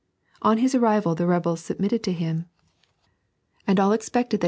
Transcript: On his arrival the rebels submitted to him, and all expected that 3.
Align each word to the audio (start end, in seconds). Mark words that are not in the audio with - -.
On 0.41 0.57
his 0.57 0.73
arrival 0.73 1.13
the 1.13 1.27
rebels 1.27 1.59
submitted 1.61 2.01
to 2.05 2.11
him, 2.11 2.47
and 3.67 3.79
all 3.79 3.91
expected 3.91 4.39
that 4.39 4.39
3. 4.39 4.39